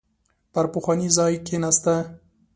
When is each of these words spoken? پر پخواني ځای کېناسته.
پر 0.53 0.65
پخواني 0.73 1.07
ځای 1.17 1.33
کېناسته. 1.47 1.95